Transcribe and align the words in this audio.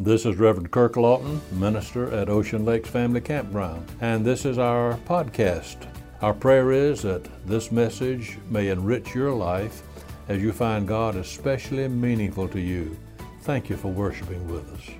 This 0.00 0.24
is 0.24 0.36
Reverend 0.36 0.70
Kirk 0.70 0.96
Lawton, 0.96 1.38
minister 1.52 2.10
at 2.14 2.30
Ocean 2.30 2.64
Lakes 2.64 2.88
Family 2.88 3.20
Campground, 3.20 3.86
and 4.00 4.24
this 4.24 4.46
is 4.46 4.56
our 4.56 4.94
podcast. 5.06 5.86
Our 6.22 6.32
prayer 6.32 6.72
is 6.72 7.02
that 7.02 7.28
this 7.46 7.70
message 7.70 8.38
may 8.48 8.68
enrich 8.68 9.14
your 9.14 9.34
life 9.34 9.82
as 10.28 10.40
you 10.40 10.50
find 10.50 10.88
God 10.88 11.16
especially 11.16 11.86
meaningful 11.88 12.48
to 12.48 12.58
you. 12.58 12.96
Thank 13.42 13.68
you 13.68 13.76
for 13.76 13.88
worshiping 13.88 14.48
with 14.48 14.66
us. 14.72 14.90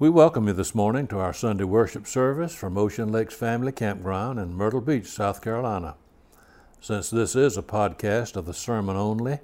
We 0.00 0.10
welcome 0.10 0.48
you 0.48 0.52
this 0.52 0.74
morning 0.74 1.06
to 1.06 1.20
our 1.20 1.32
Sunday 1.32 1.62
worship 1.62 2.08
service 2.08 2.56
from 2.56 2.76
Ocean 2.76 3.12
Lakes 3.12 3.34
Family 3.34 3.70
Campground 3.70 4.40
in 4.40 4.52
Myrtle 4.52 4.80
Beach, 4.80 5.06
South 5.06 5.40
Carolina. 5.40 5.94
Since 6.80 7.10
this 7.10 7.34
is 7.34 7.56
a 7.56 7.62
podcast 7.62 8.36
of 8.36 8.46
the 8.46 8.54
sermon 8.54 8.96
only, 8.96 9.40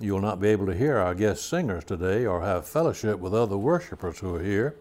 you 0.00 0.14
will 0.14 0.22
not 0.22 0.40
be 0.40 0.48
able 0.48 0.64
to 0.66 0.76
hear 0.76 0.96
our 0.96 1.14
guest 1.14 1.46
singers 1.46 1.84
today 1.84 2.24
or 2.24 2.40
have 2.40 2.66
fellowship 2.66 3.18
with 3.18 3.34
other 3.34 3.58
worshipers 3.58 4.18
who 4.18 4.34
are 4.34 4.42
here. 4.42 4.76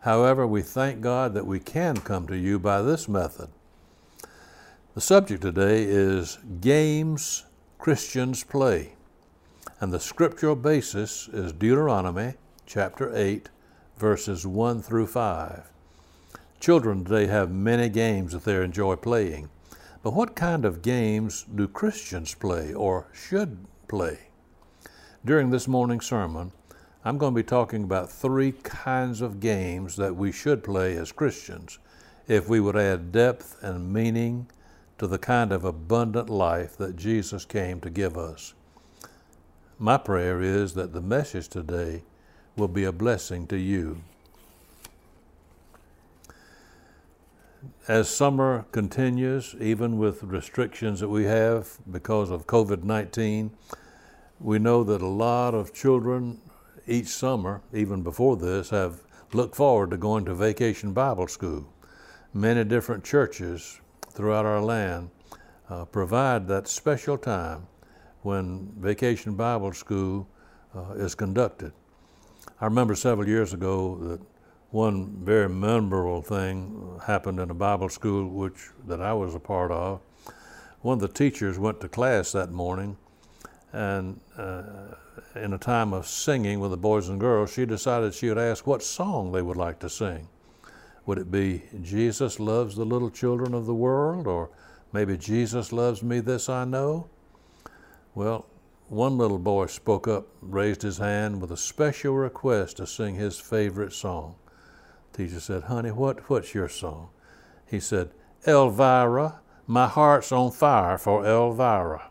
However, 0.00 0.46
we 0.46 0.62
thank 0.62 1.00
God 1.00 1.34
that 1.34 1.46
we 1.46 1.58
can 1.58 1.96
come 1.96 2.28
to 2.28 2.36
you 2.36 2.60
by 2.60 2.80
this 2.80 3.08
method. 3.08 3.48
The 4.94 5.00
subject 5.00 5.42
today 5.42 5.82
is 5.82 6.38
games 6.60 7.44
Christians 7.76 8.44
play, 8.44 8.92
and 9.80 9.92
the 9.92 10.00
scriptural 10.00 10.54
basis 10.54 11.28
is 11.28 11.52
Deuteronomy 11.52 12.34
chapter 12.66 13.14
8, 13.14 13.48
verses 13.96 14.46
1 14.46 14.80
through 14.80 15.08
5. 15.08 15.70
Children 16.60 17.04
today 17.04 17.26
have 17.26 17.50
many 17.50 17.88
games 17.88 18.32
that 18.32 18.44
they 18.44 18.62
enjoy 18.62 18.94
playing. 18.94 19.48
But 20.02 20.14
what 20.14 20.34
kind 20.34 20.64
of 20.64 20.82
games 20.82 21.44
do 21.54 21.68
Christians 21.68 22.34
play 22.34 22.74
or 22.74 23.06
should 23.12 23.66
play? 23.86 24.18
During 25.24 25.50
this 25.50 25.68
morning's 25.68 26.06
sermon, 26.06 26.50
I'm 27.04 27.18
going 27.18 27.32
to 27.32 27.36
be 27.36 27.46
talking 27.46 27.84
about 27.84 28.10
three 28.10 28.50
kinds 28.50 29.20
of 29.20 29.38
games 29.38 29.94
that 29.96 30.16
we 30.16 30.32
should 30.32 30.64
play 30.64 30.96
as 30.96 31.12
Christians 31.12 31.78
if 32.26 32.48
we 32.48 32.58
would 32.58 32.76
add 32.76 33.12
depth 33.12 33.62
and 33.62 33.92
meaning 33.92 34.48
to 34.98 35.06
the 35.06 35.18
kind 35.18 35.52
of 35.52 35.64
abundant 35.64 36.28
life 36.28 36.76
that 36.78 36.96
Jesus 36.96 37.44
came 37.44 37.80
to 37.80 37.90
give 37.90 38.16
us. 38.16 38.54
My 39.78 39.98
prayer 39.98 40.40
is 40.40 40.74
that 40.74 40.92
the 40.92 41.00
message 41.00 41.48
today 41.48 42.02
will 42.56 42.68
be 42.68 42.84
a 42.84 42.92
blessing 42.92 43.46
to 43.48 43.56
you. 43.56 44.02
As 47.88 48.08
summer 48.08 48.64
continues, 48.72 49.54
even 49.60 49.98
with 49.98 50.22
restrictions 50.22 51.00
that 51.00 51.08
we 51.08 51.24
have 51.24 51.78
because 51.90 52.30
of 52.30 52.46
COVID 52.46 52.82
19, 52.84 53.50
we 54.40 54.58
know 54.58 54.82
that 54.84 55.02
a 55.02 55.06
lot 55.06 55.54
of 55.54 55.72
children 55.72 56.40
each 56.86 57.06
summer, 57.06 57.62
even 57.72 58.02
before 58.02 58.36
this, 58.36 58.70
have 58.70 59.00
looked 59.32 59.54
forward 59.54 59.90
to 59.90 59.96
going 59.96 60.24
to 60.24 60.34
vacation 60.34 60.92
Bible 60.92 61.28
school. 61.28 61.72
Many 62.34 62.64
different 62.64 63.04
churches 63.04 63.80
throughout 64.10 64.44
our 64.44 64.60
land 64.60 65.10
uh, 65.68 65.84
provide 65.84 66.48
that 66.48 66.68
special 66.68 67.16
time 67.16 67.66
when 68.22 68.72
vacation 68.78 69.34
Bible 69.34 69.72
school 69.72 70.28
uh, 70.74 70.92
is 70.94 71.14
conducted. 71.14 71.72
I 72.60 72.66
remember 72.66 72.94
several 72.94 73.28
years 73.28 73.52
ago 73.52 73.96
that 74.02 74.20
one 74.72 75.22
very 75.22 75.50
memorable 75.50 76.22
thing 76.22 76.98
happened 77.06 77.38
in 77.38 77.50
a 77.50 77.54
Bible 77.54 77.90
school 77.90 78.26
which 78.26 78.70
that 78.86 79.02
I 79.02 79.12
was 79.12 79.34
a 79.34 79.38
part 79.38 79.70
of. 79.70 80.00
One 80.80 80.94
of 80.94 81.00
the 81.00 81.08
teachers 81.08 81.58
went 81.58 81.80
to 81.82 81.88
class 81.88 82.32
that 82.32 82.50
morning, 82.50 82.96
and 83.72 84.18
uh, 84.36 84.62
in 85.36 85.52
a 85.52 85.58
time 85.58 85.92
of 85.92 86.06
singing 86.06 86.58
with 86.58 86.70
the 86.70 86.78
boys 86.78 87.10
and 87.10 87.20
girls, 87.20 87.52
she 87.52 87.66
decided 87.66 88.14
she 88.14 88.30
would 88.30 88.38
ask 88.38 88.66
what 88.66 88.82
song 88.82 89.30
they 89.30 89.42
would 89.42 89.58
like 89.58 89.78
to 89.80 89.90
sing. 89.90 90.26
Would 91.04 91.18
it 91.18 91.30
be 91.30 91.62
Jesus 91.82 92.40
loves 92.40 92.74
the 92.74 92.86
little 92.86 93.10
children 93.10 93.52
of 93.52 93.66
the 93.66 93.74
world, 93.74 94.26
or 94.26 94.48
maybe 94.90 95.18
Jesus 95.18 95.70
loves 95.70 96.02
me, 96.02 96.20
this 96.20 96.48
I 96.48 96.64
know? 96.64 97.10
Well, 98.14 98.46
one 98.88 99.18
little 99.18 99.38
boy 99.38 99.66
spoke 99.66 100.08
up, 100.08 100.28
raised 100.40 100.80
his 100.80 100.96
hand 100.96 101.42
with 101.42 101.52
a 101.52 101.56
special 101.58 102.14
request 102.14 102.78
to 102.78 102.86
sing 102.86 103.16
his 103.16 103.38
favorite 103.38 103.92
song. 103.92 104.36
Teacher 105.12 105.40
said, 105.40 105.64
Honey, 105.64 105.90
what, 105.90 106.30
what's 106.30 106.54
your 106.54 106.68
song? 106.68 107.10
He 107.66 107.80
said, 107.80 108.10
Elvira, 108.46 109.40
my 109.66 109.86
heart's 109.86 110.32
on 110.32 110.50
fire 110.50 110.98
for 110.98 111.26
Elvira. 111.26 112.10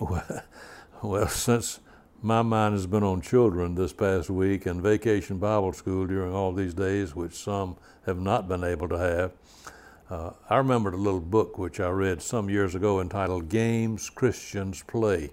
Well, 0.00 0.42
well, 1.02 1.28
since 1.28 1.80
my 2.22 2.42
mind 2.42 2.74
has 2.74 2.86
been 2.86 3.04
on 3.04 3.20
children 3.20 3.74
this 3.74 3.92
past 3.92 4.28
week 4.28 4.66
and 4.66 4.82
vacation 4.82 5.38
Bible 5.38 5.72
school 5.72 6.06
during 6.06 6.34
all 6.34 6.52
these 6.52 6.74
days, 6.74 7.14
which 7.14 7.34
some 7.34 7.76
have 8.06 8.18
not 8.18 8.48
been 8.48 8.64
able 8.64 8.88
to 8.88 8.98
have, 8.98 9.32
uh, 10.10 10.30
I 10.48 10.56
remembered 10.58 10.94
a 10.94 10.98
little 10.98 11.20
book 11.20 11.58
which 11.58 11.80
I 11.80 11.88
read 11.88 12.22
some 12.22 12.48
years 12.50 12.74
ago 12.74 13.00
entitled 13.00 13.48
Games 13.48 14.10
Christians 14.10 14.82
Play. 14.82 15.30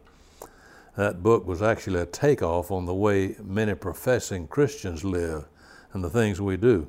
That 0.96 1.24
book 1.24 1.46
was 1.48 1.62
actually 1.62 2.02
a 2.02 2.06
takeoff 2.06 2.72
on 2.72 2.86
the 2.86 2.94
way 2.94 3.36
many 3.44 3.74
professing 3.76 4.48
Christians 4.48 5.04
live 5.04 5.46
and 5.94 6.04
the 6.04 6.10
things 6.10 6.42
we 6.42 6.58
do. 6.58 6.88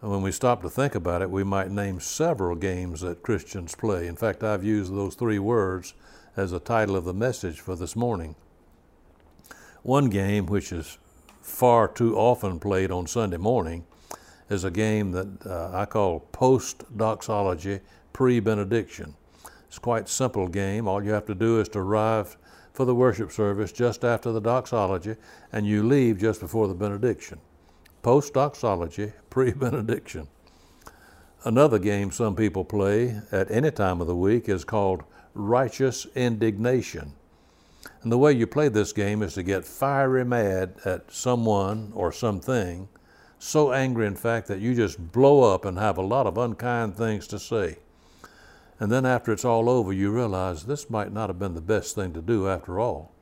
And 0.00 0.10
when 0.10 0.22
we 0.22 0.32
stop 0.32 0.62
to 0.62 0.70
think 0.70 0.94
about 0.94 1.22
it, 1.22 1.30
we 1.30 1.44
might 1.44 1.70
name 1.70 1.98
several 1.98 2.56
games 2.56 3.00
that 3.00 3.22
Christians 3.22 3.74
play. 3.74 4.06
In 4.06 4.16
fact, 4.16 4.44
I've 4.44 4.62
used 4.64 4.94
those 4.94 5.14
three 5.14 5.38
words 5.38 5.94
as 6.36 6.50
the 6.50 6.60
title 6.60 6.96
of 6.96 7.04
the 7.04 7.14
message 7.14 7.60
for 7.60 7.74
this 7.74 7.96
morning. 7.96 8.36
One 9.82 10.10
game, 10.10 10.46
which 10.46 10.72
is 10.72 10.98
far 11.40 11.88
too 11.88 12.16
often 12.16 12.60
played 12.60 12.90
on 12.90 13.06
Sunday 13.06 13.36
morning, 13.36 13.86
is 14.48 14.64
a 14.64 14.70
game 14.70 15.12
that 15.12 15.46
uh, 15.46 15.70
I 15.72 15.86
call 15.86 16.20
post 16.20 16.84
doxology, 16.96 17.80
pre 18.12 18.40
benediction. 18.40 19.14
It's 19.68 19.78
quite 19.78 20.08
simple 20.08 20.48
game. 20.48 20.86
All 20.86 21.02
you 21.02 21.10
have 21.10 21.26
to 21.26 21.34
do 21.34 21.60
is 21.60 21.68
to 21.70 21.78
arrive 21.80 22.36
for 22.72 22.84
the 22.84 22.94
worship 22.94 23.32
service 23.32 23.72
just 23.72 24.04
after 24.04 24.32
the 24.32 24.40
doxology, 24.40 25.16
and 25.52 25.66
you 25.66 25.82
leave 25.82 26.18
just 26.18 26.40
before 26.40 26.68
the 26.68 26.74
benediction 26.74 27.40
post 28.04 28.34
doxology, 28.34 29.12
pre 29.30 29.50
benediction. 29.52 30.28
Another 31.42 31.78
game 31.78 32.12
some 32.12 32.36
people 32.36 32.64
play 32.64 33.20
at 33.32 33.50
any 33.50 33.70
time 33.70 34.00
of 34.00 34.06
the 34.06 34.14
week 34.14 34.48
is 34.48 34.64
called 34.64 35.02
righteous 35.34 36.06
indignation. 36.14 37.12
And 38.02 38.12
the 38.12 38.18
way 38.18 38.32
you 38.32 38.46
play 38.46 38.68
this 38.68 38.92
game 38.92 39.22
is 39.22 39.34
to 39.34 39.42
get 39.42 39.64
fiery 39.64 40.24
mad 40.24 40.74
at 40.84 41.10
someone 41.10 41.92
or 41.94 42.12
something, 42.12 42.88
so 43.38 43.72
angry, 43.72 44.06
in 44.06 44.16
fact, 44.16 44.48
that 44.48 44.60
you 44.60 44.74
just 44.74 45.12
blow 45.12 45.52
up 45.52 45.64
and 45.64 45.78
have 45.78 45.98
a 45.98 46.02
lot 46.02 46.26
of 46.26 46.38
unkind 46.38 46.96
things 46.96 47.26
to 47.28 47.38
say. 47.38 47.78
And 48.80 48.90
then 48.90 49.04
after 49.04 49.32
it's 49.32 49.44
all 49.44 49.68
over, 49.68 49.92
you 49.92 50.10
realize 50.10 50.64
this 50.64 50.88
might 50.88 51.12
not 51.12 51.28
have 51.28 51.38
been 51.38 51.54
the 51.54 51.60
best 51.60 51.94
thing 51.94 52.12
to 52.14 52.22
do 52.22 52.48
after 52.48 52.80
all. 52.80 53.12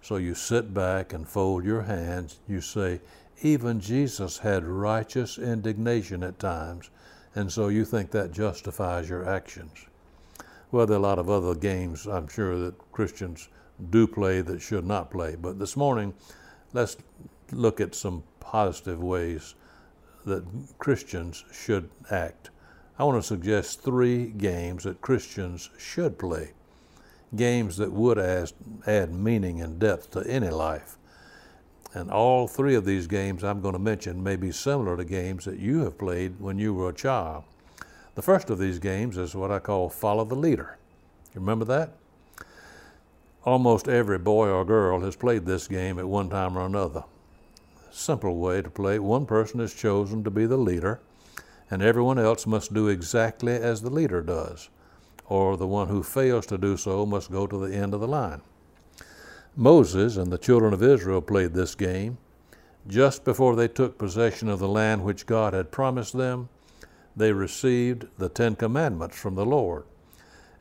So 0.00 0.16
you 0.16 0.34
sit 0.34 0.72
back 0.72 1.12
and 1.12 1.28
fold 1.28 1.64
your 1.64 1.82
hands. 1.82 2.40
You 2.48 2.60
say, 2.60 3.00
even 3.42 3.80
Jesus 3.80 4.38
had 4.38 4.64
righteous 4.64 5.38
indignation 5.38 6.22
at 6.22 6.38
times, 6.38 6.90
and 7.34 7.50
so 7.50 7.68
you 7.68 7.84
think 7.84 8.10
that 8.10 8.32
justifies 8.32 9.08
your 9.08 9.28
actions. 9.28 9.86
Well, 10.70 10.86
there 10.86 10.96
are 10.96 11.00
a 11.00 11.02
lot 11.02 11.18
of 11.18 11.30
other 11.30 11.54
games 11.54 12.06
I'm 12.06 12.28
sure 12.28 12.58
that 12.58 12.92
Christians 12.92 13.48
do 13.90 14.06
play 14.06 14.40
that 14.40 14.60
should 14.60 14.84
not 14.84 15.10
play, 15.10 15.36
but 15.40 15.58
this 15.58 15.76
morning 15.76 16.12
let's 16.72 16.96
look 17.52 17.80
at 17.80 17.94
some 17.94 18.22
positive 18.40 19.02
ways 19.02 19.54
that 20.26 20.44
Christians 20.78 21.44
should 21.52 21.88
act. 22.10 22.50
I 22.98 23.04
want 23.04 23.22
to 23.22 23.26
suggest 23.26 23.82
three 23.82 24.26
games 24.26 24.84
that 24.84 25.00
Christians 25.00 25.70
should 25.78 26.18
play, 26.18 26.52
games 27.34 27.76
that 27.76 27.92
would 27.92 28.18
add, 28.18 28.52
add 28.86 29.14
meaning 29.14 29.62
and 29.62 29.78
depth 29.78 30.10
to 30.10 30.26
any 30.26 30.50
life. 30.50 30.97
And 31.94 32.10
all 32.10 32.46
three 32.46 32.74
of 32.74 32.84
these 32.84 33.06
games 33.06 33.42
I'm 33.42 33.60
going 33.60 33.72
to 33.72 33.78
mention 33.78 34.22
may 34.22 34.36
be 34.36 34.52
similar 34.52 34.96
to 34.96 35.04
games 35.04 35.46
that 35.46 35.58
you 35.58 35.84
have 35.84 35.98
played 35.98 36.38
when 36.38 36.58
you 36.58 36.74
were 36.74 36.90
a 36.90 36.94
child. 36.94 37.44
The 38.14 38.22
first 38.22 38.50
of 38.50 38.58
these 38.58 38.78
games 38.78 39.16
is 39.16 39.34
what 39.34 39.50
I 39.50 39.58
call 39.58 39.88
Follow 39.88 40.24
the 40.24 40.34
Leader. 40.34 40.76
You 41.34 41.40
remember 41.40 41.64
that? 41.66 41.92
Almost 43.44 43.88
every 43.88 44.18
boy 44.18 44.48
or 44.48 44.64
girl 44.64 45.00
has 45.00 45.16
played 45.16 45.46
this 45.46 45.68
game 45.68 45.98
at 45.98 46.08
one 46.08 46.28
time 46.28 46.58
or 46.58 46.66
another. 46.66 47.04
Simple 47.90 48.36
way 48.36 48.60
to 48.60 48.68
play 48.68 48.98
one 48.98 49.24
person 49.24 49.60
is 49.60 49.72
chosen 49.72 50.22
to 50.24 50.30
be 50.30 50.46
the 50.46 50.58
leader, 50.58 51.00
and 51.70 51.82
everyone 51.82 52.18
else 52.18 52.46
must 52.46 52.74
do 52.74 52.88
exactly 52.88 53.54
as 53.54 53.80
the 53.80 53.90
leader 53.90 54.20
does, 54.20 54.68
or 55.26 55.56
the 55.56 55.66
one 55.66 55.88
who 55.88 56.02
fails 56.02 56.44
to 56.46 56.58
do 56.58 56.76
so 56.76 57.06
must 57.06 57.32
go 57.32 57.46
to 57.46 57.56
the 57.56 57.74
end 57.74 57.94
of 57.94 58.00
the 58.00 58.08
line. 58.08 58.42
Moses 59.56 60.16
and 60.16 60.32
the 60.32 60.38
children 60.38 60.72
of 60.72 60.82
Israel 60.82 61.20
played 61.20 61.54
this 61.54 61.74
game. 61.74 62.18
Just 62.86 63.24
before 63.24 63.56
they 63.56 63.68
took 63.68 63.98
possession 63.98 64.48
of 64.48 64.58
the 64.58 64.68
land 64.68 65.04
which 65.04 65.26
God 65.26 65.52
had 65.52 65.70
promised 65.70 66.16
them, 66.16 66.48
they 67.16 67.32
received 67.32 68.06
the 68.16 68.28
Ten 68.28 68.56
Commandments 68.56 69.18
from 69.18 69.34
the 69.34 69.44
Lord. 69.44 69.84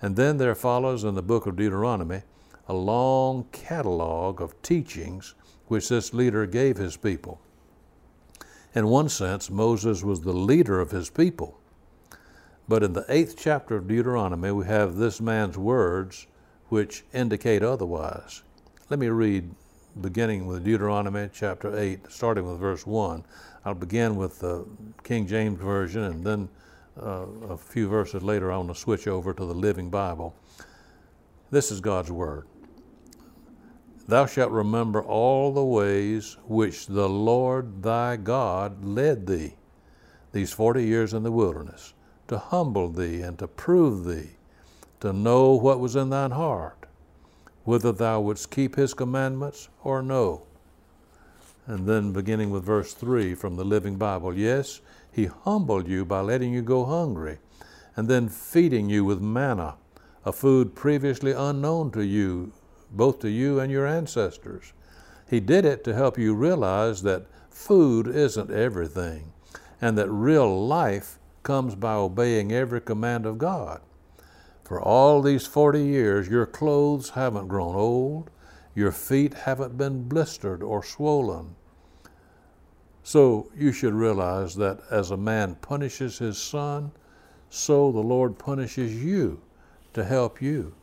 And 0.02 0.16
then 0.16 0.38
there 0.38 0.56
follows 0.56 1.04
in 1.04 1.16
the 1.16 1.22
book 1.22 1.46
of 1.46 1.56
Deuteronomy 1.56 2.24
a 2.68 2.74
long 2.74 3.46
catalog 3.52 4.42
of 4.42 4.62
teachings 4.62 5.36
which 5.68 5.90
this 5.90 6.14
leader 6.14 6.46
gave 6.46 6.78
his 6.78 6.98
people. 6.98 7.40
In 8.76 8.88
one 8.88 9.10
sense, 9.10 9.50
Moses 9.50 10.04
was 10.04 10.22
the 10.22 10.34
leader 10.34 10.80
of 10.80 10.92
his 10.92 11.10
people. 11.10 11.60
But 12.68 12.84
in 12.84 12.94
the 12.94 13.06
eighth 13.08 13.36
chapter 13.38 13.78
of 13.78 13.88
Deuteronomy, 13.88 14.52
we 14.52 14.66
have 14.66 14.96
this 14.96 15.22
man's 15.22 15.58
words 15.58 16.28
which 16.68 17.06
indicate 17.14 17.64
otherwise. 17.64 18.44
Let 18.90 19.00
me 19.00 19.10
read 19.10 19.54
beginning 20.00 20.48
with 20.48 20.64
Deuteronomy 20.64 21.30
chapter 21.34 21.78
8, 21.78 22.06
starting 22.08 22.50
with 22.50 22.58
verse 22.58 22.88
1. 22.88 23.22
I'll 23.66 23.74
begin 23.74 24.16
with 24.16 24.40
the 24.40 24.66
King 25.04 25.28
James 25.28 25.60
Version 25.60 26.04
and 26.04 26.24
then 26.24 26.48
uh, 26.98 27.26
a 27.50 27.58
few 27.58 27.90
verses 27.90 28.24
later 28.24 28.50
I 28.50 28.56
want 28.56 28.70
to 28.70 28.76
switch 28.76 29.06
over 29.06 29.34
to 29.34 29.46
the 29.46 29.54
Living 29.54 29.90
Bible. 29.90 30.34
This 31.52 31.70
is 31.70 31.82
God's 31.82 32.14
Word. 32.14 32.48
Thou 34.08 34.26
shalt 34.26 34.52
remember 34.52 35.04
all 35.04 35.52
the 35.52 35.66
ways 35.66 36.38
which 36.46 36.88
the 36.88 37.10
Lord 37.10 37.84
thy 37.84 38.16
God 38.16 38.86
led 38.86 39.28
thee 39.28 39.56
these 40.32 40.54
forty 40.54 40.86
years 40.86 41.14
in 41.14 41.24
the 41.24 41.32
wilderness, 41.32 41.94
to 42.30 42.38
humble 42.38 42.88
thee 42.88 43.22
and 43.22 43.38
to 43.40 43.50
prove 43.50 44.06
thee, 44.06 44.38
to 45.02 45.12
know 45.12 45.56
what 45.56 45.82
was 45.82 45.98
in 45.98 46.10
thine 46.10 46.32
heart, 46.32 46.77
whether 47.68 47.92
thou 47.92 48.22
wouldst 48.22 48.50
keep 48.50 48.78
his 48.78 48.94
commandments 48.94 49.68
or 49.84 50.02
no. 50.02 50.44
And 51.66 51.86
then 51.86 52.14
beginning 52.14 52.50
with 52.50 52.64
verse 52.64 52.94
3 52.94 53.36
from 53.36 53.58
the 53.58 53.66
Living 53.66 53.98
Bible, 53.98 54.38
yes, 54.38 54.80
he 55.12 55.26
humbled 55.26 55.86
you 55.86 56.06
by 56.06 56.22
letting 56.22 56.54
you 56.54 56.62
go 56.62 56.86
hungry, 56.86 57.40
and 57.98 58.08
then 58.08 58.30
feeding 58.30 58.90
you 58.90 59.04
with 59.04 59.20
manna, 59.20 59.76
a 60.24 60.32
food 60.32 60.76
previously 60.76 61.34
unknown 61.34 61.92
to 61.92 62.06
you 62.06 62.54
both 62.90 63.20
to 63.20 63.30
you 63.30 63.60
and 63.60 63.70
your 63.70 63.86
ancestors. 63.86 64.72
He 65.30 65.42
did 65.42 65.66
it 65.66 65.84
to 65.84 65.94
help 65.94 66.18
you 66.18 66.36
realize 66.36 67.02
that 67.04 67.26
food 67.50 68.08
isn't 68.08 68.50
everything 68.50 69.34
and 69.82 69.98
that 69.98 70.10
real 70.10 70.66
life 70.66 71.20
comes 71.44 71.76
by 71.76 71.96
obeying 71.96 72.54
every 72.54 72.80
command 72.80 73.26
of 73.26 73.38
God. 73.38 73.82
For 74.68 74.82
all 74.82 75.22
these 75.22 75.48
40 75.48 75.82
years, 75.82 76.28
your 76.28 76.46
clothes 76.46 77.12
haven't 77.12 77.48
grown 77.48 77.74
old, 77.74 78.30
your 78.76 78.92
feet 78.92 79.34
haven't 79.34 79.78
been 79.78 80.10
blistered 80.10 80.62
or 80.62 80.84
swollen. 80.84 81.56
So 83.02 83.50
you 83.56 83.72
should 83.72 83.94
realize 83.94 84.56
that 84.56 84.82
as 84.92 85.10
a 85.10 85.16
man 85.16 85.56
punishes 85.56 86.18
his 86.18 86.38
son, 86.38 86.92
so 87.50 87.94
the 87.94 88.02
Lord 88.02 88.38
punishes 88.38 89.02
you 89.02 89.40
to 89.94 90.04
help 90.04 90.42
you. 90.42 90.76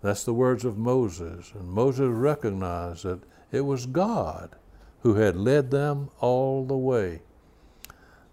That's 0.00 0.24
the 0.24 0.32
words 0.32 0.64
of 0.64 0.78
Moses. 0.78 1.52
And 1.54 1.68
Moses 1.68 2.08
recognized 2.08 3.04
that 3.04 3.20
it 3.52 3.66
was 3.66 3.84
God 3.84 4.56
who 5.00 5.16
had 5.16 5.36
led 5.36 5.70
them 5.70 6.08
all 6.20 6.64
the 6.64 6.74
way. 6.74 7.20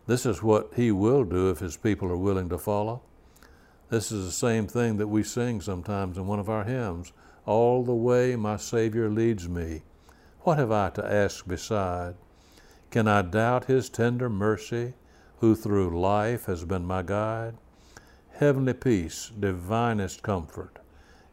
This 0.08 0.25
is 0.25 0.42
what 0.42 0.72
he 0.78 0.94
will 0.94 1.25
do 1.25 1.50
if 1.50 1.60
his 1.60 1.75
people 1.75 2.10
are 2.10 2.16
willing 2.16 2.48
to 2.48 2.58
follow. 2.58 3.02
This 3.94 4.12
is 4.12 4.25
the 4.25 4.31
same 4.31 4.66
thing 4.66 4.98
that 4.98 5.07
we 5.07 5.22
sing 5.22 5.62
sometimes 5.62 6.18
in 6.18 6.25
one 6.25 6.40
of 6.40 6.50
our 6.50 6.63
hymns 6.63 7.13
All 7.45 7.84
the 7.84 7.94
way 7.94 8.36
my 8.36 8.57
Savior 8.57 9.07
leads 9.07 9.48
me. 9.48 9.84
What 10.40 10.57
have 10.57 10.72
I 10.72 10.90
to 10.95 11.06
ask 11.06 11.48
beside? 11.48 12.16
Can 12.90 13.07
I 13.07 13.22
doubt 13.22 13.66
his 13.66 13.92
tender 13.92 14.31
mercy, 14.31 14.95
who 15.42 15.54
through 15.54 16.01
life 16.01 16.45
has 16.45 16.66
been 16.66 16.86
my 16.86 17.04
guide? 17.04 17.54
Heavenly 18.31 18.74
peace, 18.74 19.31
divinest 19.40 20.24
comfort 20.24 20.80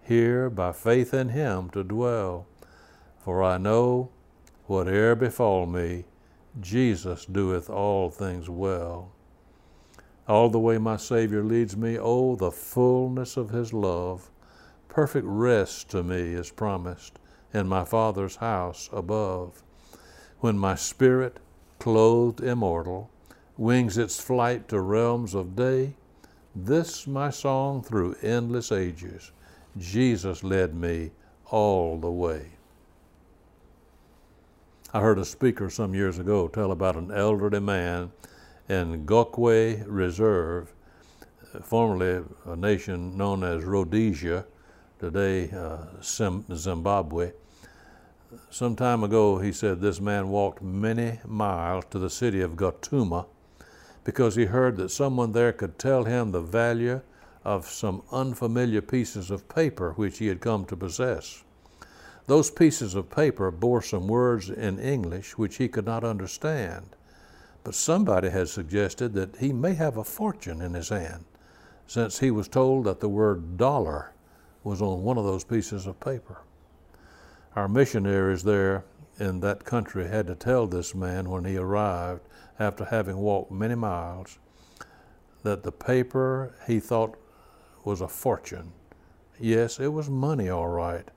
here 0.02 0.50
by 0.50 0.72
faith 0.72 1.14
in 1.14 1.30
him 1.30 1.70
to 1.70 1.82
dwell. 1.82 2.46
For 3.24 3.42
I 3.42 3.56
know, 3.56 4.10
whate'er 4.66 5.16
befall 5.16 5.64
me, 5.64 6.04
Jesus 6.60 7.24
doeth 7.24 7.70
all 7.70 8.10
things 8.10 8.50
well. 8.50 9.12
All 10.30 10.48
the 10.48 10.60
way 10.60 10.78
my 10.78 10.96
Savior 10.96 11.42
leads 11.42 11.76
me, 11.76 11.98
oh, 11.98 12.36
the 12.36 12.52
fullness 12.52 13.36
of 13.36 13.50
his 13.50 13.72
love. 13.72 14.30
Perfect 14.86 15.26
rest 15.26 15.90
to 15.90 16.04
me 16.04 16.34
is 16.34 16.52
promised 16.52 17.18
in 17.52 17.66
my 17.66 17.84
Father's 17.84 18.36
house 18.36 18.88
above. 18.92 19.64
When 20.38 20.56
my 20.56 20.76
spirit, 20.76 21.38
clothed 21.80 22.40
immortal, 22.40 23.10
wings 23.58 23.98
its 23.98 24.20
flight 24.20 24.68
to 24.68 24.80
realms 24.80 25.34
of 25.34 25.56
day, 25.56 25.94
this 26.54 27.08
my 27.08 27.30
song 27.30 27.82
through 27.82 28.14
endless 28.22 28.70
ages 28.70 29.32
Jesus 29.76 30.44
led 30.44 30.76
me 30.76 31.10
all 31.46 31.98
the 31.98 32.08
way. 32.08 32.52
I 34.94 35.00
heard 35.00 35.18
a 35.18 35.24
speaker 35.24 35.68
some 35.70 35.92
years 35.92 36.20
ago 36.20 36.46
tell 36.46 36.70
about 36.70 36.94
an 36.94 37.10
elderly 37.10 37.58
man 37.58 38.12
in 38.70 39.04
Gokwe 39.04 39.82
Reserve, 39.84 40.72
formerly 41.60 42.24
a 42.46 42.54
nation 42.54 43.16
known 43.16 43.42
as 43.42 43.64
Rhodesia, 43.64 44.46
today 45.00 45.50
uh, 45.50 45.86
Zimbabwe. 46.00 47.32
Some 48.48 48.76
time 48.76 49.02
ago, 49.02 49.38
he 49.38 49.50
said 49.50 49.80
this 49.80 50.00
man 50.00 50.28
walked 50.28 50.62
many 50.62 51.18
miles 51.26 51.84
to 51.90 51.98
the 51.98 52.08
city 52.08 52.42
of 52.42 52.52
Gatooma 52.52 53.26
because 54.04 54.36
he 54.36 54.44
heard 54.44 54.76
that 54.76 54.90
someone 54.90 55.32
there 55.32 55.52
could 55.52 55.76
tell 55.76 56.04
him 56.04 56.30
the 56.30 56.40
value 56.40 57.00
of 57.44 57.66
some 57.66 58.02
unfamiliar 58.12 58.82
pieces 58.82 59.32
of 59.32 59.48
paper 59.48 59.94
which 59.94 60.18
he 60.18 60.28
had 60.28 60.40
come 60.40 60.64
to 60.66 60.76
possess. 60.76 61.42
Those 62.26 62.52
pieces 62.52 62.94
of 62.94 63.10
paper 63.10 63.50
bore 63.50 63.82
some 63.82 64.06
words 64.06 64.48
in 64.48 64.78
English 64.78 65.36
which 65.36 65.56
he 65.56 65.66
could 65.66 65.86
not 65.86 66.04
understand, 66.04 66.94
but 67.64 67.74
somebody 67.74 68.30
has 68.30 68.50
suggested 68.50 69.12
that 69.14 69.36
he 69.36 69.52
may 69.52 69.74
have 69.74 69.96
a 69.96 70.04
fortune 70.04 70.60
in 70.62 70.74
his 70.74 70.88
hand, 70.88 71.24
since 71.86 72.18
he 72.18 72.30
was 72.30 72.48
told 72.48 72.84
that 72.84 73.00
the 73.00 73.08
word 73.08 73.56
dollar 73.56 74.12
was 74.64 74.80
on 74.80 75.02
one 75.02 75.18
of 75.18 75.24
those 75.24 75.44
pieces 75.44 75.86
of 75.86 76.00
paper. 76.00 76.42
Our 77.56 77.68
missionaries 77.68 78.42
there 78.42 78.84
in 79.18 79.40
that 79.40 79.64
country 79.64 80.08
had 80.08 80.26
to 80.28 80.34
tell 80.34 80.66
this 80.66 80.94
man 80.94 81.28
when 81.28 81.44
he 81.44 81.56
arrived, 81.56 82.22
after 82.58 82.84
having 82.84 83.16
walked 83.16 83.50
many 83.50 83.74
miles, 83.74 84.38
that 85.42 85.62
the 85.62 85.72
paper 85.72 86.54
he 86.66 86.78
thought 86.78 87.16
was 87.84 88.00
a 88.00 88.08
fortune. 88.08 88.72
Yes, 89.38 89.80
it 89.80 89.88
was 89.88 90.10
money, 90.10 90.50
all 90.50 90.68
right, 90.68 91.08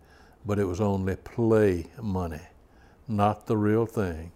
but 0.45 0.59
it 0.59 0.65
was 0.65 0.79
only 0.79 1.17
play 1.17 1.87
money, 2.01 2.41
not 3.07 3.45
the 3.45 3.57
real 3.57 3.85
thing. 3.85 4.31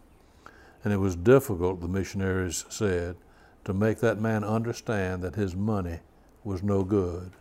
And 0.88 0.94
it 0.94 1.00
was 1.00 1.18
difficult, 1.18 1.82
the 1.82 1.90
missionaries 1.90 2.64
said, 2.70 3.18
to 3.66 3.74
make 3.74 4.00
that 4.00 4.22
man 4.22 4.46
understand 4.46 5.22
that 5.22 5.36
his 5.36 5.54
money 5.54 6.00
was 6.46 6.64
no 6.64 6.86
good. 6.86 7.34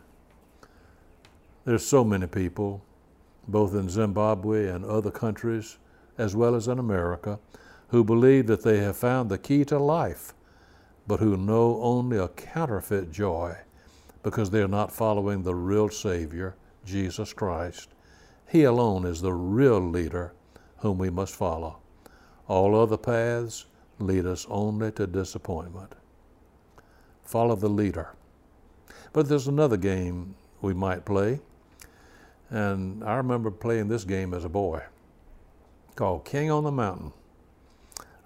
There's 1.63 1.85
so 1.85 2.03
many 2.03 2.27
people, 2.27 2.83
both 3.47 3.73
in 3.73 3.87
Zimbabwe 3.87 4.67
and 4.67 4.83
other 4.83 5.11
countries, 5.11 5.77
as 6.17 6.35
well 6.35 6.55
as 6.55 6.67
in 6.67 6.77
America, 6.77 7.39
who 7.87 8.03
believe 8.03 8.47
that 8.47 8.63
they 8.63 8.79
have 8.79 8.97
found 8.97 9.29
the 9.29 9.37
key 9.37 9.63
to 9.63 9.79
life, 9.79 10.33
but 11.07 11.21
who 11.21 11.37
know 11.37 11.79
only 11.81 12.17
a 12.17 12.27
counterfeit 12.27 13.13
joy 13.13 13.55
because 14.23 14.49
they 14.49 14.59
are 14.59 14.67
not 14.67 14.91
following 14.91 15.43
the 15.43 15.55
real 15.55 15.87
Savior, 15.87 16.57
Jesus 16.85 17.31
Christ. 17.31 17.87
He 18.49 18.65
alone 18.65 19.05
is 19.05 19.21
the 19.21 19.31
real 19.31 19.79
leader 19.79 20.33
whom 20.79 20.97
we 20.97 21.09
must 21.09 21.33
follow. 21.33 21.79
All 22.47 22.79
other 22.79 22.97
paths 22.97 23.65
lead 23.99 24.25
us 24.25 24.45
only 24.49 24.91
to 24.93 25.07
disappointment. 25.07 25.93
Follow 27.23 27.55
the 27.55 27.69
leader. 27.69 28.15
But 29.11 29.27
there's 29.27 29.47
another 29.47 29.77
game 29.77 30.35
we 30.61 30.73
might 30.73 31.05
play, 31.05 31.39
and 32.49 33.03
I 33.03 33.15
remember 33.15 33.51
playing 33.51 33.87
this 33.87 34.03
game 34.03 34.33
as 34.33 34.45
a 34.45 34.49
boy 34.49 34.83
called 35.95 36.25
King 36.25 36.51
on 36.51 36.63
the 36.63 36.71
Mountain. 36.71 37.11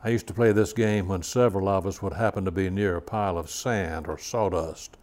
I 0.04 0.10
used 0.10 0.28
to 0.28 0.34
play 0.34 0.52
this 0.52 0.74
game 0.74 1.08
when 1.08 1.24
several 1.24 1.70
of 1.70 1.88
us 1.88 2.02
would 2.02 2.14
happen 2.14 2.44
to 2.46 2.52
be 2.52 2.70
near 2.70 2.98
a 2.98 3.02
pile 3.02 3.38
of 3.38 3.50
sand 3.50 4.08
or 4.08 4.18
sawdust. 4.18 4.98